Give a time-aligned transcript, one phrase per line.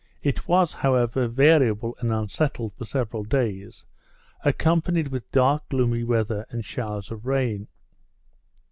[0.23, 3.85] It was, however, variable and unsettled for several days,
[4.43, 7.67] accompanied with dark gloomy weather, and showers of rain.